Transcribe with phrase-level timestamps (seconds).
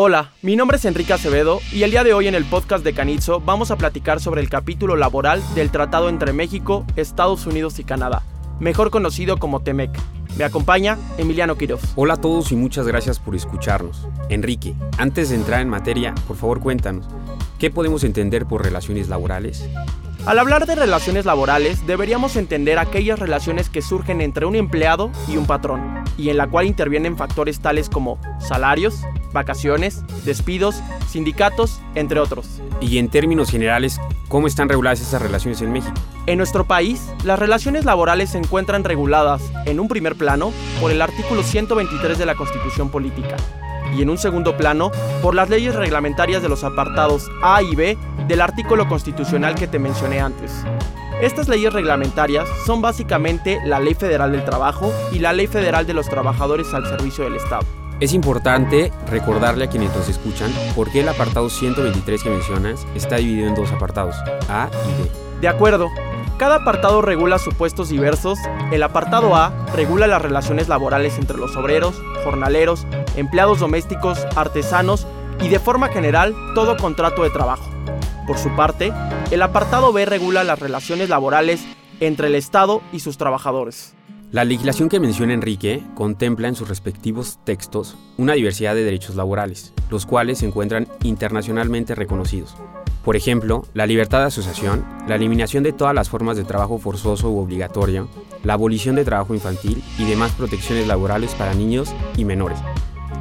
[0.00, 2.92] Hola, mi nombre es Enrique Acevedo y el día de hoy en el podcast de
[2.94, 7.84] Canizo vamos a platicar sobre el capítulo laboral del tratado entre México, Estados Unidos y
[7.84, 8.22] Canadá,
[8.60, 9.90] mejor conocido como TEMEC.
[10.36, 11.80] Me acompaña Emiliano Quiroz.
[11.96, 14.06] Hola a todos y muchas gracias por escucharnos.
[14.28, 17.08] Enrique, antes de entrar en materia, por favor cuéntanos,
[17.58, 19.68] ¿qué podemos entender por relaciones laborales?
[20.26, 25.38] Al hablar de relaciones laborales, deberíamos entender aquellas relaciones que surgen entre un empleado y
[25.38, 32.20] un patrón, y en la cual intervienen factores tales como salarios, vacaciones, despidos, sindicatos, entre
[32.20, 32.60] otros.
[32.80, 35.94] Y en términos generales, ¿cómo están reguladas esas relaciones en México?
[36.26, 41.00] En nuestro país, las relaciones laborales se encuentran reguladas, en un primer plano, por el
[41.00, 43.36] artículo 123 de la Constitución Política,
[43.96, 44.90] y en un segundo plano,
[45.22, 49.78] por las leyes reglamentarias de los apartados A y B del artículo constitucional que te
[49.78, 50.52] mencioné antes.
[51.20, 55.92] Estas leyes reglamentarias son básicamente la Ley Federal del Trabajo y la Ley Federal de
[55.92, 57.64] los Trabajadores al Servicio del Estado.
[57.98, 63.16] Es importante recordarle a quienes nos escuchan por qué el apartado 123 que mencionas está
[63.16, 64.14] dividido en dos apartados,
[64.48, 65.10] A y B.
[65.40, 65.88] De acuerdo,
[66.38, 68.38] cada apartado regula supuestos diversos.
[68.70, 75.08] El apartado A regula las relaciones laborales entre los obreros, jornaleros, empleados domésticos, artesanos
[75.40, 77.77] y de forma general todo contrato de trabajo.
[78.28, 78.92] Por su parte,
[79.30, 81.64] el apartado B regula las relaciones laborales
[81.98, 83.94] entre el Estado y sus trabajadores.
[84.32, 89.72] La legislación que menciona Enrique contempla en sus respectivos textos una diversidad de derechos laborales,
[89.88, 92.54] los cuales se encuentran internacionalmente reconocidos.
[93.02, 97.30] Por ejemplo, la libertad de asociación, la eliminación de todas las formas de trabajo forzoso
[97.30, 98.10] u obligatorio,
[98.44, 102.58] la abolición de trabajo infantil y demás protecciones laborales para niños y menores,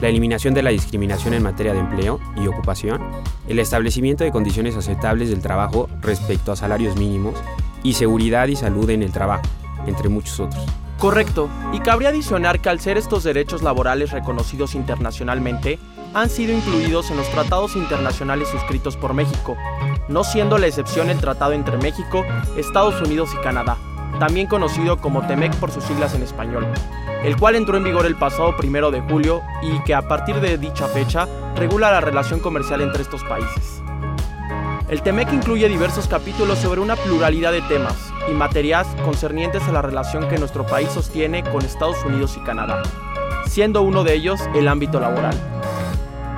[0.00, 3.00] la eliminación de la discriminación en materia de empleo y ocupación,
[3.48, 7.34] el establecimiento de condiciones aceptables del trabajo respecto a salarios mínimos
[7.82, 9.44] y seguridad y salud en el trabajo,
[9.86, 10.64] entre muchos otros.
[10.98, 15.78] Correcto, y cabría adicionar que al ser estos derechos laborales reconocidos internacionalmente,
[16.14, 19.56] han sido incluidos en los tratados internacionales suscritos por México,
[20.08, 22.24] no siendo la excepción el tratado entre México,
[22.56, 23.76] Estados Unidos y Canadá,
[24.18, 26.66] también conocido como TEMEC por sus siglas en español,
[27.24, 30.58] el cual entró en vigor el pasado primero de julio y que a partir de
[30.58, 33.82] dicha fecha regula la relación comercial entre estos países.
[34.88, 39.82] El TEMEC incluye diversos capítulos sobre una pluralidad de temas y materias concernientes a la
[39.82, 42.82] relación que nuestro país sostiene con Estados Unidos y Canadá,
[43.46, 45.34] siendo uno de ellos el ámbito laboral.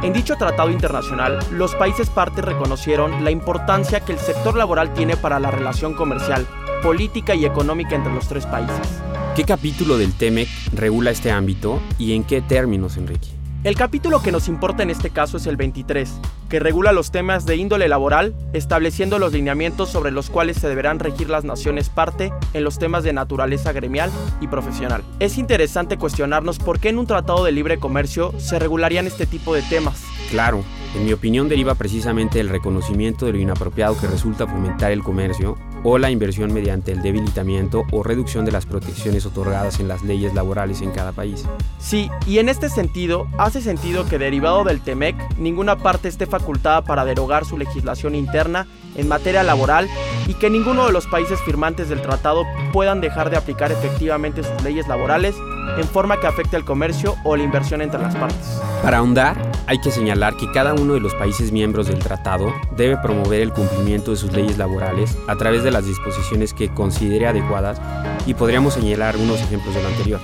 [0.01, 5.17] En dicho tratado internacional, los países partes reconocieron la importancia que el sector laboral tiene
[5.17, 6.47] para la relación comercial,
[6.83, 9.03] política y económica entre los tres países.
[9.39, 13.29] ¿Qué capítulo del TEMEC regula este ámbito y en qué términos, Enrique?
[13.63, 16.11] El capítulo que nos importa en este caso es el 23,
[16.49, 20.99] que regula los temas de índole laboral, estableciendo los lineamientos sobre los cuales se deberán
[20.99, 24.11] regir las naciones parte en los temas de naturaleza gremial
[24.41, 25.05] y profesional.
[25.21, 29.55] Es interesante cuestionarnos por qué en un tratado de libre comercio se regularían este tipo
[29.55, 30.03] de temas.
[30.33, 30.65] Claro,
[30.97, 35.57] en mi opinión deriva precisamente del reconocimiento de lo inapropiado que resulta fomentar el comercio
[35.85, 40.35] o la inversión mediante el debilitamiento o reducción de las protecciones otorgadas en las leyes
[40.35, 41.45] laborales en cada país.
[41.79, 46.83] Sí, y en este sentido, hace sentido que derivado del TEMEC, ninguna parte esté facultada
[46.83, 49.89] para derogar su legislación interna en materia laboral
[50.27, 54.63] y que ninguno de los países firmantes del tratado puedan dejar de aplicar efectivamente sus
[54.63, 55.35] leyes laborales
[55.77, 58.61] en forma que afecte al comercio o la inversión entre las partes.
[58.83, 59.37] Para ahondar,
[59.69, 63.53] hay que señalar que cada uno de los países miembros del tratado debe promover el
[63.53, 67.79] cumplimiento de sus leyes laborales a través de las disposiciones que considere adecuadas
[68.25, 70.21] y podríamos señalar algunos ejemplos de lo anterior.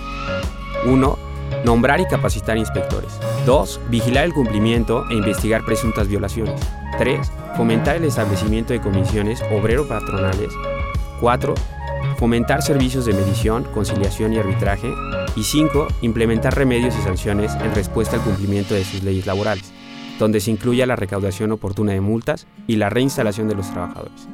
[0.87, 1.19] 1.
[1.63, 3.21] Nombrar y capacitar inspectores.
[3.45, 3.81] 2.
[3.91, 6.59] Vigilar el cumplimiento e investigar presuntas violaciones.
[6.97, 7.31] 3.
[7.59, 10.55] Fomentar el establecimiento de comisiones obrero-patronales.
[11.21, 11.55] 4.
[12.19, 14.93] Fomentar servicios de medición, conciliación y arbitraje.
[15.35, 15.89] Y 5.
[16.03, 19.73] Implementar remedios y sanciones en respuesta al cumplimiento de sus leyes laborales,
[20.19, 24.29] donde se incluya la recaudación oportuna de multas y la reinstalación de los trabajadores.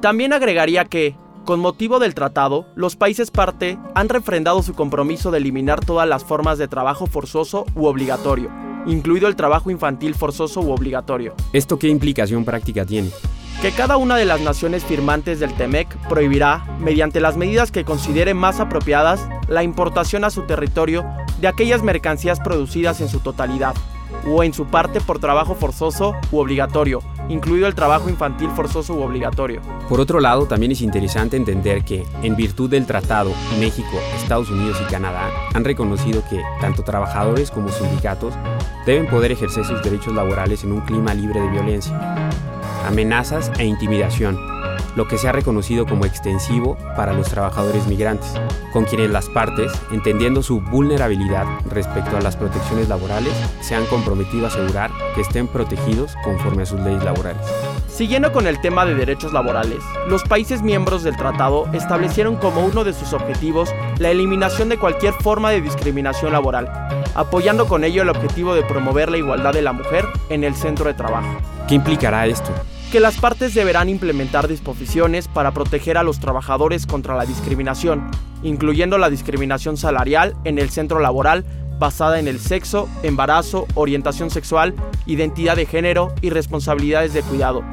[0.00, 5.38] También agregaría que, con motivo del tratado, los países parte han refrendado su compromiso de
[5.38, 8.50] eliminar todas las formas de trabajo forzoso u obligatorio,
[8.86, 11.34] incluido el trabajo infantil forzoso u obligatorio.
[11.52, 13.10] ¿Esto qué implicación práctica tiene?
[13.60, 18.34] Que cada una de las naciones firmantes del TEMEC prohibirá, mediante las medidas que considere
[18.34, 21.04] más apropiadas, la importación a su territorio
[21.40, 23.74] de aquellas mercancías producidas en su totalidad,
[24.26, 29.02] o en su parte por trabajo forzoso u obligatorio, incluido el trabajo infantil forzoso u
[29.02, 29.60] obligatorio.
[29.88, 34.78] Por otro lado, también es interesante entender que, en virtud del tratado, México, Estados Unidos
[34.80, 38.34] y Canadá han reconocido que tanto trabajadores como sindicatos
[38.86, 42.30] deben poder ejercer sus derechos laborales en un clima libre de violencia,
[42.86, 44.51] amenazas e intimidación,
[44.96, 48.32] lo que se ha reconocido como extensivo para los trabajadores migrantes,
[48.72, 54.46] con quienes las partes, entendiendo su vulnerabilidad respecto a las protecciones laborales, se han comprometido
[54.46, 57.46] a asegurar que estén protegidos conforme a sus leyes laborales.
[57.88, 62.84] Siguiendo con el tema de derechos laborales, los países miembros del tratado establecieron como uno
[62.84, 63.68] de sus objetivos
[63.98, 66.70] la eliminación de cualquier forma de discriminación laboral,
[67.14, 70.86] apoyando con ello el objetivo de promover la igualdad de la mujer en el centro
[70.86, 71.36] de trabajo.
[71.68, 72.50] ¿Qué implicará esto?
[72.92, 78.10] Que las partes deberán implementar disposiciones para proteger a los trabajadores contra la discriminación,
[78.42, 81.46] incluyendo la discriminación salarial en el centro laboral
[81.78, 84.74] basada en el sexo, embarazo, orientación sexual,
[85.06, 87.64] identidad de género y responsabilidades de cuidado.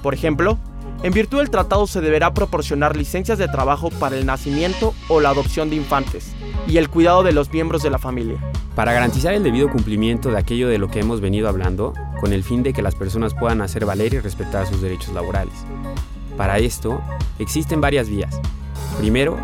[0.00, 0.58] Por ejemplo,
[1.02, 5.30] en virtud del tratado se deberá proporcionar licencias de trabajo para el nacimiento o la
[5.30, 6.36] adopción de infantes
[6.68, 8.38] y el cuidado de los miembros de la familia.
[8.76, 12.44] Para garantizar el debido cumplimiento de aquello de lo que hemos venido hablando, con el
[12.44, 15.54] fin de que las personas puedan hacer valer y respetar sus derechos laborales.
[16.36, 17.00] Para esto,
[17.38, 18.40] existen varias vías.
[18.98, 19.36] Primero,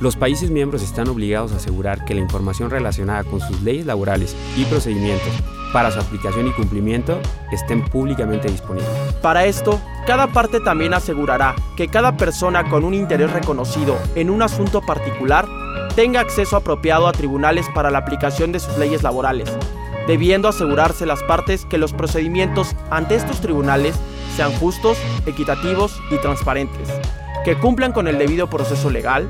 [0.00, 4.34] los países miembros están obligados a asegurar que la información relacionada con sus leyes laborales
[4.56, 5.32] y procedimientos
[5.72, 7.20] para su aplicación y cumplimiento
[7.50, 8.90] estén públicamente disponibles.
[9.22, 14.42] Para esto, cada parte también asegurará que cada persona con un interés reconocido en un
[14.42, 15.46] asunto particular
[15.94, 19.50] tenga acceso apropiado a tribunales para la aplicación de sus leyes laborales,
[20.06, 23.96] debiendo asegurarse las partes que los procedimientos ante estos tribunales
[24.36, 26.88] sean justos, equitativos y transparentes,
[27.44, 29.28] que cumplan con el debido proceso legal,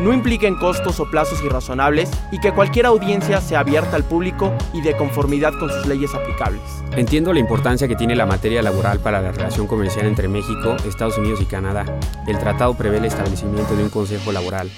[0.00, 4.82] no impliquen costos o plazos irrazonables y que cualquier audiencia sea abierta al público y
[4.82, 6.62] de conformidad con sus leyes aplicables.
[6.92, 11.16] Entiendo la importancia que tiene la materia laboral para la relación comercial entre México, Estados
[11.16, 11.86] Unidos y Canadá.
[12.26, 14.70] El tratado prevé el establecimiento de un consejo laboral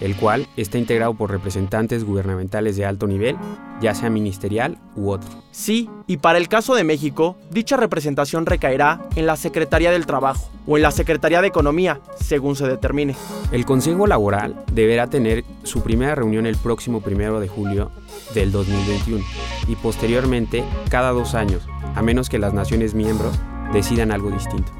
[0.00, 3.36] el cual está integrado por representantes gubernamentales de alto nivel,
[3.80, 5.28] ya sea ministerial u otro.
[5.50, 10.50] Sí, y para el caso de México, dicha representación recaerá en la Secretaría del Trabajo
[10.66, 13.16] o en la Secretaría de Economía, según se determine.
[13.52, 17.90] El Consejo Laboral deberá tener su primera reunión el próximo primero de julio
[18.34, 19.24] del 2021
[19.66, 23.34] y posteriormente cada dos años, a menos que las naciones miembros
[23.72, 24.72] decidan algo distinto.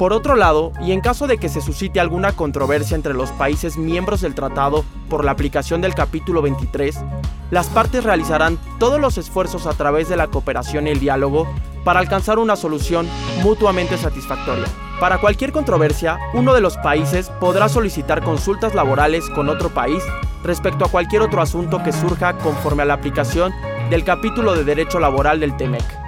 [0.00, 3.76] Por otro lado, y en caso de que se suscite alguna controversia entre los países
[3.76, 6.96] miembros del tratado por la aplicación del capítulo 23,
[7.50, 11.46] las partes realizarán todos los esfuerzos a través de la cooperación y el diálogo
[11.84, 13.06] para alcanzar una solución
[13.42, 14.64] mutuamente satisfactoria.
[15.00, 20.02] Para cualquier controversia, uno de los países podrá solicitar consultas laborales con otro país
[20.42, 23.52] respecto a cualquier otro asunto que surja conforme a la aplicación
[23.90, 25.99] del capítulo de derecho laboral del TEMEC.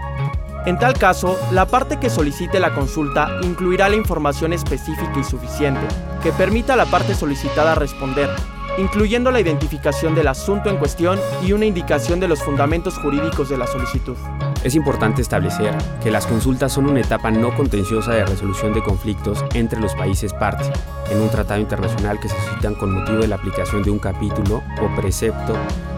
[0.64, 5.81] En tal caso, la parte que solicite la consulta incluirá la información específica y suficiente
[6.23, 8.31] que permita a la parte solicitada responder,
[8.79, 13.59] incluyendo la identificación del asunto en cuestión y una indicación de los fundamentos jurídicos de
[13.59, 14.17] la solicitud.
[14.62, 19.44] Es importante establecer que las consultas son una etapa no contenciosa de resolución de conflictos
[19.55, 20.70] entre los países partes
[21.11, 24.62] en un tratado internacional que se suscitan con motivo de la aplicación de un capítulo
[24.81, 25.56] o precepto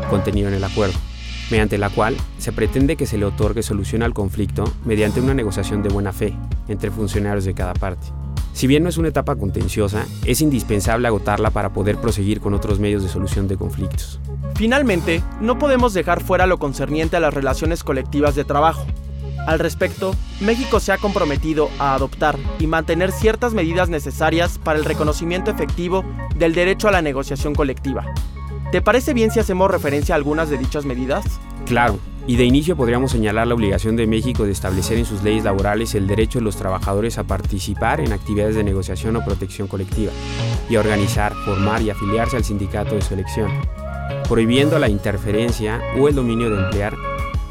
[0.09, 0.99] contenido en el acuerdo
[1.51, 5.83] mediante la cual se pretende que se le otorgue solución al conflicto mediante una negociación
[5.83, 6.35] de buena fe
[6.69, 8.07] entre funcionarios de cada parte.
[8.55, 12.79] Si bien no es una etapa contenciosa, es indispensable agotarla para poder proseguir con otros
[12.79, 14.21] medios de solución de conflictos.
[14.55, 18.87] Finalmente, no podemos dejar fuera lo concerniente a las relaciones colectivas de trabajo.
[19.49, 24.85] Al respecto, México se ha comprometido a adoptar y mantener ciertas medidas necesarias para el
[24.85, 26.05] reconocimiento efectivo
[26.37, 28.07] del derecho a la negociación colectiva,
[28.75, 31.25] ¿Te parece bien si hacemos referencia a algunas de dichas medidas?
[31.65, 35.45] Claro, y de inicio podríamos señalar la obligación de México de establecer en sus leyes
[35.45, 40.11] laborales el derecho de los trabajadores a participar en actividades de negociación o protección colectiva
[40.69, 43.49] y a organizar, formar y afiliarse al sindicato de su elección,
[44.29, 46.97] prohibiendo la interferencia o el dominio de emplear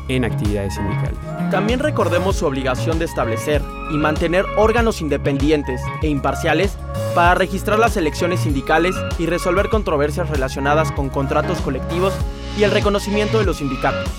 [0.09, 1.17] en actividades sindicales.
[1.51, 3.61] También recordemos su obligación de establecer
[3.93, 6.77] y mantener órganos independientes e imparciales
[7.15, 12.13] para registrar las elecciones sindicales y resolver controversias relacionadas con contratos colectivos
[12.57, 14.09] y el reconocimiento de los sindicatos